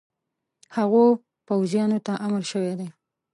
[0.77, 1.03] هغو
[1.47, 2.89] پوځیانو ته امر شوی دی.